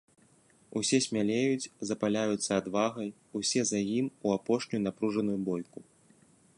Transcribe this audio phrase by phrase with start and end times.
[0.79, 3.09] Усе смялеюць, запаляюцца адвагай,
[3.41, 5.79] усе за ім, у апошнюю напружаную бойку.